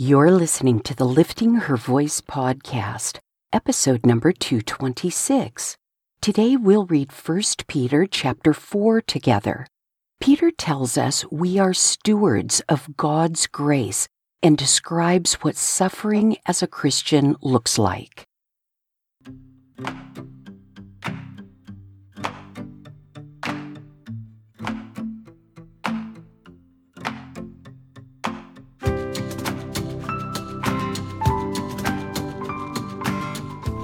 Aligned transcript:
You're 0.00 0.30
listening 0.30 0.80
to 0.84 0.96
the 0.96 1.04
Lifting 1.04 1.56
Her 1.56 1.76
Voice 1.76 2.22
podcast, 2.22 3.18
episode 3.52 4.06
number 4.06 4.32
226. 4.32 5.76
Today 6.22 6.56
we'll 6.56 6.86
read 6.86 7.12
1 7.12 7.42
Peter 7.68 8.06
chapter 8.06 8.54
4 8.54 9.02
together. 9.02 9.66
Peter 10.18 10.50
tells 10.50 10.96
us 10.96 11.30
we 11.30 11.58
are 11.58 11.74
stewards 11.74 12.62
of 12.66 12.96
God's 12.96 13.46
grace 13.46 14.08
and 14.42 14.56
describes 14.56 15.34
what 15.34 15.56
suffering 15.56 16.38
as 16.46 16.62
a 16.62 16.66
Christian 16.66 17.36
looks 17.42 17.76
like. 17.76 18.24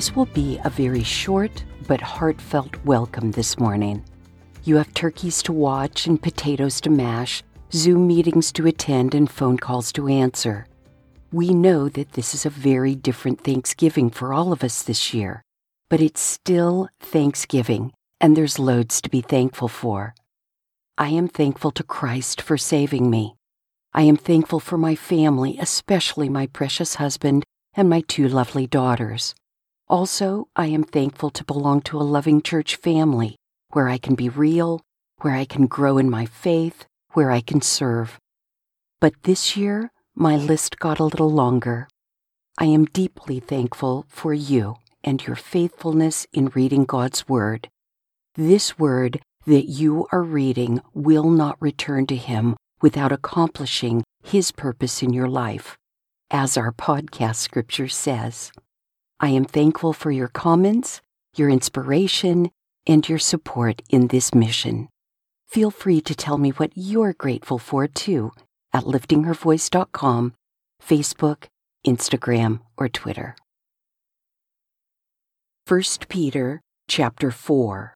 This 0.00 0.16
will 0.16 0.32
be 0.32 0.58
a 0.64 0.70
very 0.70 1.02
short 1.02 1.62
but 1.86 2.00
heartfelt 2.00 2.74
welcome 2.86 3.32
this 3.32 3.58
morning. 3.58 4.02
You 4.64 4.76
have 4.76 4.94
turkeys 4.94 5.42
to 5.42 5.52
watch 5.52 6.06
and 6.06 6.22
potatoes 6.22 6.80
to 6.80 6.88
mash, 6.88 7.42
Zoom 7.74 8.06
meetings 8.06 8.50
to 8.52 8.66
attend, 8.66 9.14
and 9.14 9.30
phone 9.30 9.58
calls 9.58 9.92
to 9.92 10.08
answer. 10.08 10.66
We 11.32 11.52
know 11.52 11.90
that 11.90 12.12
this 12.12 12.32
is 12.32 12.46
a 12.46 12.48
very 12.48 12.94
different 12.94 13.42
Thanksgiving 13.42 14.08
for 14.08 14.32
all 14.32 14.54
of 14.54 14.64
us 14.64 14.82
this 14.82 15.12
year, 15.12 15.42
but 15.90 16.00
it's 16.00 16.22
still 16.22 16.88
Thanksgiving, 17.00 17.92
and 18.22 18.34
there's 18.34 18.58
loads 18.58 19.02
to 19.02 19.10
be 19.10 19.20
thankful 19.20 19.68
for. 19.68 20.14
I 20.96 21.08
am 21.08 21.28
thankful 21.28 21.72
to 21.72 21.82
Christ 21.82 22.40
for 22.40 22.56
saving 22.56 23.10
me. 23.10 23.34
I 23.92 24.04
am 24.04 24.16
thankful 24.16 24.60
for 24.60 24.78
my 24.78 24.94
family, 24.94 25.58
especially 25.58 26.30
my 26.30 26.46
precious 26.46 26.94
husband 26.94 27.44
and 27.74 27.90
my 27.90 28.00
two 28.08 28.28
lovely 28.28 28.66
daughters. 28.66 29.34
Also, 29.90 30.46
I 30.54 30.66
am 30.66 30.84
thankful 30.84 31.30
to 31.30 31.44
belong 31.44 31.80
to 31.80 31.98
a 31.98 32.06
loving 32.16 32.42
church 32.42 32.76
family 32.76 33.34
where 33.70 33.88
I 33.88 33.98
can 33.98 34.14
be 34.14 34.28
real, 34.28 34.82
where 35.22 35.34
I 35.34 35.44
can 35.44 35.66
grow 35.66 35.98
in 35.98 36.08
my 36.08 36.26
faith, 36.26 36.84
where 37.14 37.32
I 37.32 37.40
can 37.40 37.60
serve. 37.60 38.16
But 39.00 39.24
this 39.24 39.56
year, 39.56 39.90
my 40.14 40.36
list 40.36 40.78
got 40.78 41.00
a 41.00 41.04
little 41.04 41.32
longer. 41.32 41.88
I 42.56 42.66
am 42.66 42.84
deeply 42.84 43.40
thankful 43.40 44.06
for 44.08 44.32
you 44.32 44.76
and 45.02 45.26
your 45.26 45.34
faithfulness 45.34 46.24
in 46.32 46.52
reading 46.54 46.84
God's 46.84 47.28
Word. 47.28 47.68
This 48.36 48.78
Word 48.78 49.20
that 49.44 49.64
you 49.64 50.06
are 50.12 50.22
reading 50.22 50.82
will 50.94 51.28
not 51.28 51.60
return 51.60 52.06
to 52.06 52.16
Him 52.16 52.54
without 52.80 53.10
accomplishing 53.10 54.04
His 54.22 54.52
purpose 54.52 55.02
in 55.02 55.12
your 55.12 55.28
life, 55.28 55.76
as 56.30 56.56
our 56.56 56.70
podcast 56.70 57.36
scripture 57.36 57.88
says. 57.88 58.52
I 59.22 59.28
am 59.28 59.44
thankful 59.44 59.92
for 59.92 60.10
your 60.10 60.28
comments, 60.28 61.02
your 61.36 61.50
inspiration, 61.50 62.50
and 62.86 63.06
your 63.06 63.18
support 63.18 63.82
in 63.90 64.06
this 64.06 64.34
mission. 64.34 64.88
Feel 65.46 65.70
free 65.70 66.00
to 66.00 66.14
tell 66.14 66.38
me 66.38 66.50
what 66.50 66.72
you're 66.74 67.12
grateful 67.12 67.58
for 67.58 67.86
too 67.86 68.32
at 68.72 68.84
liftinghervoice.com, 68.84 70.32
Facebook, 70.82 71.44
Instagram, 71.86 72.60
or 72.78 72.88
Twitter. 72.88 73.36
1 75.68 75.82
Peter 76.08 76.62
chapter 76.88 77.30
4 77.30 77.94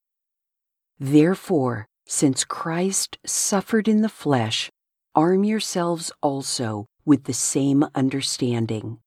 Therefore, 0.99 1.87
since 2.07 2.45
Christ 2.45 3.17
suffered 3.25 3.89
in 3.89 4.03
the 4.03 4.11
flesh, 4.11 4.69
arm 5.15 5.43
yourselves 5.43 6.13
also 6.23 6.85
with 7.07 7.25
the 7.25 7.33
same 7.33 7.87
understanding 7.95 8.99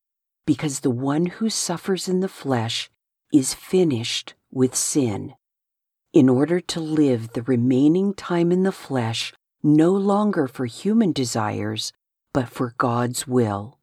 because 0.48 0.80
the 0.80 0.90
one 0.90 1.28
who 1.28 1.50
suffers 1.50 2.08
in 2.08 2.22
the 2.22 2.30
flesh 2.30 2.90
is 3.32 3.54
finished 3.54 4.34
with 4.50 4.74
sin, 4.74 5.36
in 6.14 6.30
order 6.30 6.60
to 6.62 6.80
live 6.80 7.34
the 7.34 7.44
remaining 7.44 8.14
time 8.14 8.52
in 8.52 8.64
the 8.64 8.72
flesh 8.72 9.34
no 9.62 9.92
longer 9.92 10.48
for 10.48 10.66
human 10.66 11.12
desires, 11.12 11.92
but 12.34 12.48
for 12.48 12.74
God's 12.78 13.28
will. 13.28 13.78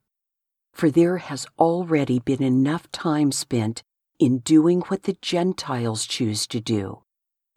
For 0.72 0.90
there 0.90 1.18
has 1.18 1.46
already 1.58 2.18
been 2.18 2.42
enough 2.42 2.90
time 2.90 3.30
spent 3.30 3.82
in 4.18 4.38
doing 4.38 4.80
what 4.82 5.02
the 5.02 5.16
Gentiles 5.20 6.06
choose 6.06 6.46
to 6.46 6.60
do, 6.60 7.02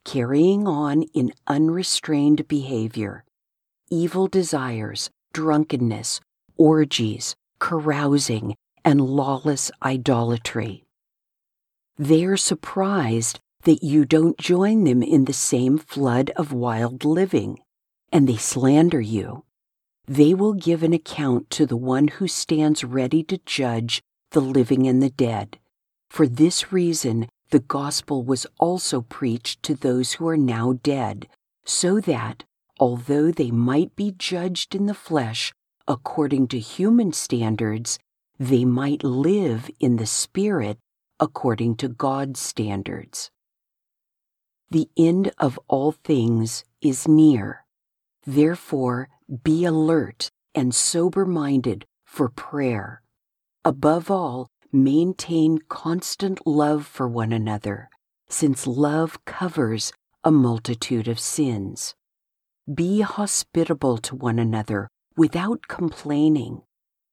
carrying 0.03 0.67
on 0.67 1.03
in 1.13 1.33
unrestrained 1.47 2.47
behavior, 2.47 3.23
evil 3.89 4.27
desires, 4.27 5.09
drunkenness, 5.33 6.19
orgies, 6.57 7.35
carousing, 7.59 8.55
and 8.83 9.01
lawless 9.01 9.71
idolatry. 9.83 10.85
They're 11.97 12.37
surprised 12.37 13.39
that 13.63 13.83
you 13.83 14.05
don't 14.05 14.37
join 14.37 14.83
them 14.83 15.01
in 15.01 15.25
the 15.25 15.33
same 15.33 15.77
flood 15.77 16.29
of 16.35 16.53
wild 16.53 17.03
living, 17.03 17.59
and 18.11 18.27
they 18.27 18.37
slander 18.37 19.01
you. 19.01 19.43
They 20.05 20.33
will 20.33 20.53
give 20.53 20.83
an 20.83 20.93
account 20.93 21.49
to 21.51 21.65
the 21.65 21.75
one 21.75 22.07
who 22.07 22.27
stands 22.27 22.83
ready 22.83 23.23
to 23.23 23.39
judge 23.45 24.01
the 24.31 24.41
living 24.41 24.87
and 24.87 25.03
the 25.03 25.09
dead. 25.09 25.59
For 26.09 26.27
this 26.27 26.71
reason, 26.71 27.27
the 27.49 27.59
gospel 27.59 28.23
was 28.23 28.45
also 28.57 29.01
preached 29.01 29.63
to 29.63 29.75
those 29.75 30.13
who 30.13 30.27
are 30.27 30.37
now 30.37 30.79
dead, 30.83 31.27
so 31.65 31.99
that, 32.01 32.43
although 32.79 33.31
they 33.31 33.51
might 33.51 33.95
be 33.95 34.13
judged 34.17 34.75
in 34.75 34.85
the 34.85 34.93
flesh 34.93 35.53
according 35.87 36.47
to 36.49 36.59
human 36.59 37.13
standards, 37.13 37.99
they 38.39 38.65
might 38.65 39.03
live 39.03 39.69
in 39.79 39.97
the 39.97 40.05
Spirit 40.05 40.77
according 41.19 41.75
to 41.77 41.87
God's 41.87 42.39
standards. 42.39 43.31
The 44.69 44.89
end 44.97 45.31
of 45.37 45.59
all 45.67 45.93
things 45.93 46.65
is 46.81 47.07
near. 47.07 47.65
Therefore, 48.25 49.09
be 49.43 49.65
alert 49.65 50.29
and 50.53 50.75
sober 50.75 51.25
minded 51.25 51.85
for 52.05 52.29
prayer. 52.29 53.01
Above 53.63 54.11
all, 54.11 54.47
maintain 54.71 55.59
constant 55.69 56.45
love 56.45 56.85
for 56.85 57.07
one 57.07 57.31
another, 57.31 57.89
since 58.29 58.67
love 58.67 59.23
covers 59.25 59.91
a 60.23 60.31
multitude 60.31 61.07
of 61.07 61.19
sins. 61.19 61.95
Be 62.73 63.01
hospitable 63.01 63.97
to 63.99 64.15
one 64.15 64.39
another 64.39 64.89
without 65.15 65.67
complaining. 65.67 66.61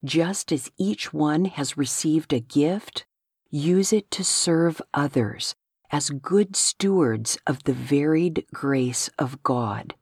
Just 0.05 0.53
as 0.53 0.71
each 0.77 1.15
one 1.15 1.47
has 1.47 1.79
received 1.79 2.35
a 2.35 2.41
gift, 2.41 3.07
use 3.51 3.91
it 3.91 4.11
to 4.11 4.23
serve 4.23 4.83
others 4.93 5.55
as 5.91 6.11
good 6.11 6.57
stewards 6.57 7.39
of 7.47 7.65
the 7.65 7.73
varied 7.73 8.45
grace 8.53 9.09
of 9.19 9.43
God. 9.43 9.95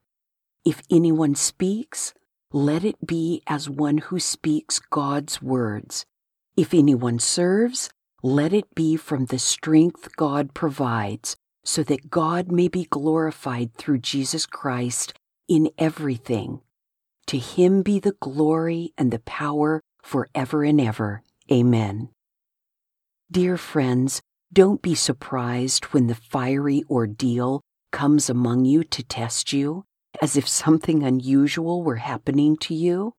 If 0.64 0.82
anyone 0.90 1.36
speaks, 1.36 2.14
let 2.52 2.84
it 2.84 3.06
be 3.06 3.42
as 3.46 3.70
one 3.70 3.98
who 3.98 4.18
speaks 4.18 4.80
God's 4.80 5.40
words. 5.40 6.04
If 6.56 6.74
anyone 6.74 7.20
serves, 7.20 7.88
let 8.24 8.52
it 8.52 8.74
be 8.74 8.96
from 8.96 9.26
the 9.26 9.38
strength 9.38 10.16
God 10.16 10.52
provides, 10.52 11.36
so 11.64 11.84
that 11.84 12.10
God 12.10 12.50
may 12.50 12.66
be 12.66 12.84
glorified 12.84 13.74
through 13.74 13.98
Jesus 13.98 14.46
Christ 14.46 15.14
in 15.48 15.70
everything. 15.78 16.60
To 17.28 17.38
him 17.38 17.82
be 17.82 18.00
the 18.00 18.16
glory 18.20 18.92
and 18.98 19.12
the 19.12 19.20
power 19.20 19.80
forever 20.02 20.64
and 20.64 20.80
ever. 20.80 21.22
Amen. 21.50 22.10
Dear 23.30 23.56
friends, 23.56 24.20
don't 24.52 24.82
be 24.82 24.94
surprised 24.94 25.86
when 25.86 26.06
the 26.06 26.14
fiery 26.14 26.84
ordeal 26.90 27.62
comes 27.90 28.28
among 28.28 28.64
you 28.66 28.84
to 28.84 29.02
test 29.02 29.52
you, 29.52 29.84
as 30.20 30.36
if 30.36 30.46
something 30.46 31.02
unusual 31.02 31.82
were 31.82 31.96
happening 31.96 32.56
to 32.58 32.74
you. 32.74 33.14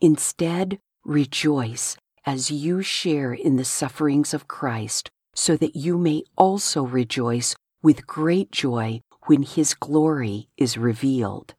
Instead, 0.00 0.78
rejoice 1.04 1.96
as 2.26 2.50
you 2.50 2.82
share 2.82 3.32
in 3.32 3.56
the 3.56 3.64
sufferings 3.64 4.34
of 4.34 4.48
Christ, 4.48 5.08
so 5.34 5.56
that 5.56 5.76
you 5.76 5.96
may 5.96 6.24
also 6.36 6.82
rejoice 6.82 7.54
with 7.82 8.06
great 8.06 8.50
joy 8.50 9.00
when 9.26 9.42
his 9.42 9.74
glory 9.74 10.48
is 10.56 10.76
revealed. 10.76 11.54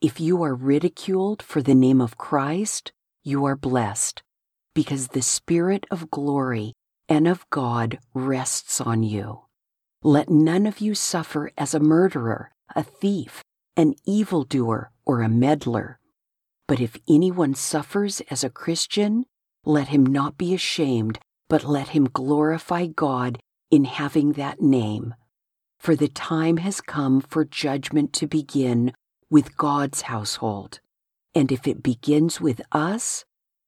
If 0.00 0.20
you 0.20 0.42
are 0.42 0.54
ridiculed 0.54 1.42
for 1.42 1.60
the 1.62 1.74
name 1.74 2.00
of 2.00 2.16
Christ, 2.16 2.92
you 3.28 3.44
are 3.44 3.56
blessed, 3.56 4.22
because 4.74 5.08
the 5.08 5.20
Spirit 5.20 5.84
of 5.90 6.10
glory 6.10 6.72
and 7.10 7.28
of 7.28 7.44
God 7.50 7.98
rests 8.14 8.80
on 8.80 9.02
you. 9.02 9.42
Let 10.02 10.30
none 10.30 10.64
of 10.66 10.80
you 10.80 10.94
suffer 10.94 11.50
as 11.58 11.74
a 11.74 11.80
murderer, 11.80 12.52
a 12.74 12.82
thief, 12.82 13.42
an 13.76 13.94
evildoer, 14.06 14.90
or 15.04 15.20
a 15.20 15.28
meddler. 15.28 15.98
But 16.66 16.80
if 16.80 16.96
anyone 17.06 17.54
suffers 17.54 18.22
as 18.30 18.42
a 18.42 18.50
Christian, 18.50 19.26
let 19.64 19.88
him 19.88 20.06
not 20.06 20.38
be 20.38 20.54
ashamed, 20.54 21.18
but 21.48 21.64
let 21.64 21.88
him 21.88 22.04
glorify 22.04 22.86
God 22.86 23.40
in 23.70 23.84
having 23.84 24.32
that 24.32 24.62
name. 24.62 25.14
For 25.78 25.94
the 25.94 26.08
time 26.08 26.56
has 26.58 26.80
come 26.80 27.20
for 27.20 27.44
judgment 27.44 28.14
to 28.14 28.26
begin 28.26 28.92
with 29.28 29.56
God's 29.56 30.02
household. 30.02 30.80
And 31.38 31.52
if 31.52 31.68
it 31.68 31.84
begins 31.84 32.40
with 32.40 32.60
us, 32.72 33.24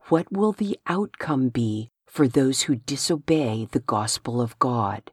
what 0.09 0.33
will 0.33 0.51
the 0.51 0.77
outcome 0.89 1.51
be 1.51 1.89
for 2.05 2.27
those 2.27 2.63
who 2.63 2.75
disobey 2.75 3.69
the 3.71 3.79
gospel 3.79 4.41
of 4.41 4.59
God? 4.59 5.13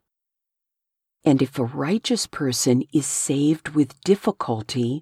And 1.24 1.44
if 1.44 1.60
a 1.60 1.64
righteous 1.64 2.26
person 2.26 2.82
is 2.92 3.06
saved 3.06 3.70
with 3.76 4.02
difficulty, 4.02 5.02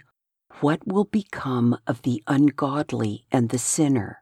what 0.60 0.86
will 0.86 1.06
become 1.06 1.78
of 1.88 2.02
the 2.02 2.22
ungodly 2.28 3.26
and 3.32 3.48
the 3.48 3.58
sinner? 3.58 4.22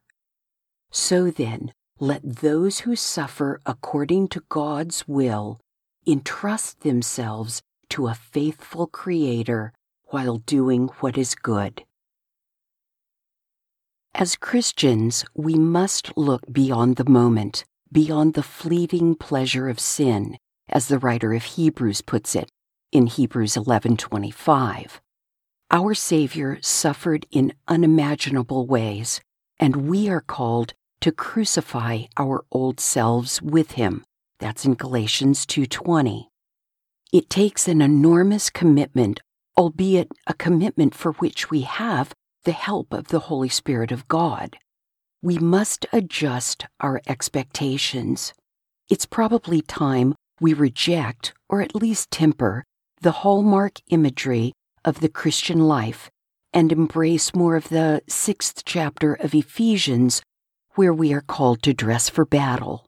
So 0.92 1.32
then, 1.32 1.74
let 2.00 2.22
those 2.24 2.82
who 2.82 2.96
suffer 2.96 3.60
according 3.66 4.28
to 4.28 4.44
God's 4.50 5.08
will 5.08 5.60
entrust 6.06 6.82
themselves 6.82 7.64
to 7.90 8.06
a 8.06 8.14
faithful 8.14 8.86
Creator 8.86 9.74
while 10.12 10.38
doing 10.38 10.90
what 11.00 11.18
is 11.18 11.34
good. 11.34 11.84
As 14.16 14.36
Christians, 14.36 15.26
we 15.34 15.56
must 15.56 16.16
look 16.16 16.44
beyond 16.52 16.98
the 16.98 17.10
moment, 17.10 17.66
beyond 17.92 18.36
the 18.36 18.44
fleeting 18.44 19.16
pleasure 19.16 19.68
of 19.70 19.80
sin, 19.80 20.38
as 20.70 20.88
the 20.88 21.00
writer 21.00 21.34
of 21.34 21.44
Hebrews 21.44 22.02
puts 22.02 22.36
it 22.36 22.52
in 22.92 23.08
Hebrews 23.08 23.56
11:25. 23.56 25.02
Our 25.72 25.96
Savior 25.96 26.60
suffered 26.62 27.26
in 27.32 27.54
unimaginable 27.68 28.68
ways, 28.68 29.20
and 29.60 29.88
we 29.90 30.08
are 30.10 30.22
called 30.22 30.76
to 31.02 31.12
crucify 31.12 32.04
our 32.16 32.46
old 32.52 32.80
selves 32.80 33.42
with 33.42 33.72
him. 33.72 34.06
That's 34.38 34.64
in 34.64 34.76
Galatians 34.76 35.48
2:20. 35.48 36.30
It 37.12 37.32
takes 37.32 37.68
an 37.68 37.82
enormous 37.82 38.52
commitment, 38.52 39.22
albeit 39.58 40.12
a 40.28 40.36
commitment 40.36 40.94
for 40.94 41.14
which 41.14 41.50
we 41.50 41.62
have 41.62 42.14
the 42.44 42.52
help 42.52 42.94
of 42.94 43.08
the 43.08 43.20
Holy 43.20 43.50
Spirit 43.50 43.92
of 43.92 44.08
God. 44.08 44.58
We 45.22 45.38
must 45.38 45.86
adjust 45.94 46.66
our 46.82 47.02
expectations. 47.08 48.34
It's 48.90 49.06
probably 49.06 49.62
time 49.62 50.16
we 50.42 50.54
reject, 50.54 51.34
or 51.48 51.62
at 51.62 51.76
least 51.76 52.12
temper, 52.12 52.66
the 53.02 53.12
hallmark 53.12 53.80
imagery 53.90 54.52
of 54.84 55.00
the 55.00 55.10
Christian 55.10 55.60
life 55.68 56.10
and 56.54 56.72
embrace 56.72 57.34
more 57.34 57.56
of 57.56 57.70
the 57.70 58.02
sixth 58.08 58.64
chapter 58.66 59.14
of 59.14 59.34
Ephesians, 59.34 60.22
where 60.76 60.94
we 60.94 61.14
are 61.14 61.22
called 61.22 61.64
to 61.64 61.74
dress 61.74 62.10
for 62.10 62.26
battle. 62.26 62.86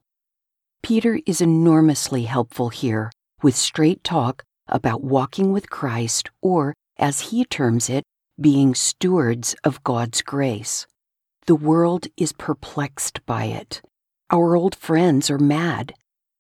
Peter 0.84 1.20
is 1.26 1.42
enormously 1.42 2.24
helpful 2.24 2.70
here 2.70 3.12
with 3.42 3.56
straight 3.56 4.04
talk 4.04 4.44
about 4.68 5.04
walking 5.04 5.52
with 5.52 5.70
Christ, 5.70 6.30
or, 6.42 6.74
as 6.98 7.32
he 7.32 7.46
terms 7.46 7.90
it, 7.90 8.04
being 8.40 8.76
stewards 8.76 9.56
of 9.64 9.84
God's 9.84 10.22
grace. 10.22 10.86
The 11.48 11.56
world 11.56 12.08
is 12.18 12.34
perplexed 12.34 13.26
by 13.26 13.46
it. 13.46 13.82
Our 14.30 14.56
old 14.56 14.76
friends 14.76 15.30
are 15.30 15.38
mad. 15.38 15.94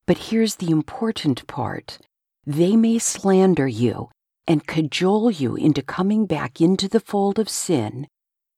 But 0.07 0.17
here's 0.29 0.55
the 0.55 0.69
important 0.69 1.47
part 1.47 1.97
they 2.45 2.75
may 2.75 2.99
slander 2.99 3.67
you 3.67 4.09
and 4.47 4.67
cajole 4.67 5.31
you 5.31 5.55
into 5.55 5.81
coming 5.81 6.27
back 6.27 6.61
into 6.61 6.87
the 6.87 6.99
fold 6.99 7.39
of 7.39 7.49
sin, 7.49 8.07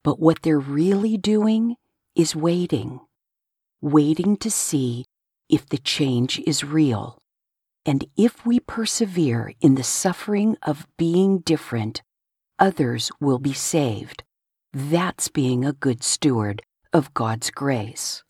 but 0.03 0.19
what 0.19 0.41
they're 0.41 0.59
really 0.59 1.15
doing 1.17 1.75
is 2.15 2.35
waiting, 2.35 2.99
waiting 3.81 4.35
to 4.37 4.51
see 4.51 5.05
if 5.49 5.67
the 5.67 5.77
change 5.77 6.39
is 6.45 6.65
real. 6.65 7.17
And 7.85 8.05
if 8.17 8.45
we 8.45 8.59
persevere 8.59 9.53
in 9.61 9.75
the 9.75 9.83
suffering 9.83 10.57
of 10.63 10.87
being 10.97 11.39
different, 11.39 12.01
others 12.59 13.11
will 13.19 13.39
be 13.39 13.53
saved. 13.53 14.23
That's 14.73 15.29
being 15.29 15.65
a 15.65 15.73
good 15.73 16.03
steward 16.03 16.61
of 16.93 17.13
God's 17.13 17.49
grace. 17.51 18.23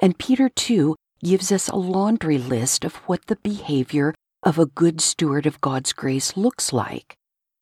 And 0.00 0.18
Peter, 0.18 0.48
too, 0.48 0.96
gives 1.22 1.50
us 1.50 1.68
a 1.68 1.76
laundry 1.76 2.38
list 2.38 2.84
of 2.84 2.96
what 3.06 3.26
the 3.26 3.36
behavior 3.36 4.14
of 4.42 4.58
a 4.58 4.66
good 4.66 5.00
steward 5.00 5.46
of 5.46 5.60
God's 5.60 5.92
grace 5.92 6.36
looks 6.36 6.72
like. 6.72 7.16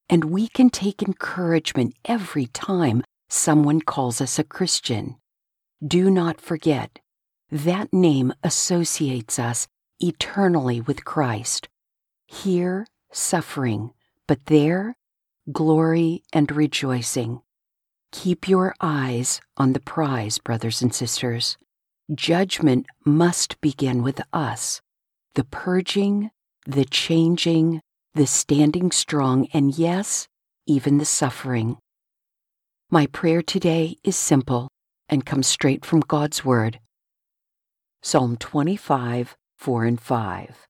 And 0.09 0.25
we 0.25 0.49
can 0.49 0.71
take 0.71 1.03
encouragement 1.03 1.95
every 2.05 2.47
time 2.47 3.03
someone 3.29 3.81
calls 3.81 4.21
us 4.21 4.39
a 4.39 4.45
Christian. 4.45 5.17
Do 5.85 6.11
not 6.11 6.41
forget, 6.41 6.99
that 7.51 7.93
name 7.93 8.33
associates 8.43 9.39
us 9.39 9.67
eternally 10.01 10.81
with 10.81 11.05
Christ. 11.05 11.69
Here, 12.27 12.87
suffering, 13.11 13.93
but 14.27 14.47
there, 14.47 14.97
glory 15.53 16.23
and 16.33 16.51
rejoicing. 16.51 17.41
Keep 18.13 18.49
your 18.49 18.75
eyes 18.81 19.41
on 19.57 19.73
the 19.73 19.81
prize, 19.81 20.39
brothers 20.39 20.83
and 20.83 20.95
sisters. 20.95 21.57
Judgment 22.15 22.87
must 23.05 23.61
begin 23.61 24.03
with 24.03 24.21
us. 24.33 24.81
The 25.35 25.45
purging, 25.45 26.31
the 26.67 26.85
changing, 26.85 27.81
the 28.15 28.27
standing 28.27 28.91
strong, 28.91 29.49
and 29.53 29.77
yes, 29.77 30.29
even 30.67 30.99
the 30.99 31.05
suffering. 31.05 31.79
My 32.91 33.07
prayer 33.07 33.43
today 33.43 33.97
is 34.05 34.17
simple 34.17 34.69
and 35.09 35.27
comes 35.27 35.47
straight 35.47 35.85
from 35.85 36.01
God's 36.01 36.45
Word. 36.45 36.81
Psalm 38.03 38.37
25, 38.37 39.37
4 39.57 39.85
and 39.85 40.01
5. 40.01 40.67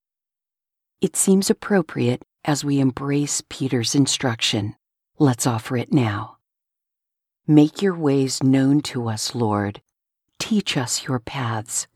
It 1.00 1.16
seems 1.16 1.50
appropriate 1.50 2.23
as 2.47 2.65
we 2.65 2.79
embrace 2.79 3.43
Peter's 3.50 3.95
instruction. 3.95 4.76
Let's 5.19 5.47
offer 5.47 5.76
it 5.76 5.93
now. 5.93 6.37
Make 7.47 7.83
your 7.83 7.95
ways 7.95 8.43
known 8.43 8.81
to 8.83 9.09
us, 9.09 9.35
Lord. 9.35 9.83
Teach 10.38 10.76
us 10.76 11.05
your 11.05 11.19
paths. 11.19 11.88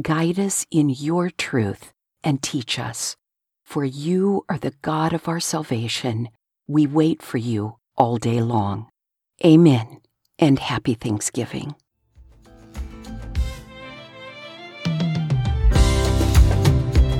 Guide 0.00 0.38
us 0.38 0.64
in 0.70 0.88
your 0.88 1.28
truth 1.30 1.92
and 2.22 2.40
teach 2.40 2.78
us. 2.78 3.16
For 3.64 3.84
you 3.84 4.44
are 4.48 4.58
the 4.58 4.74
God 4.82 5.12
of 5.12 5.28
our 5.28 5.40
salvation. 5.40 6.28
We 6.68 6.86
wait 6.86 7.20
for 7.22 7.38
you 7.38 7.76
all 7.96 8.16
day 8.16 8.40
long. 8.40 8.88
Amen 9.44 10.00
and 10.38 10.58
happy 10.58 10.94
Thanksgiving. 10.94 11.74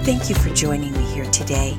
Thank 0.03 0.29
you 0.29 0.35
for 0.35 0.53
joining 0.55 0.93
me 0.93 1.05
here 1.12 1.27
today. 1.27 1.79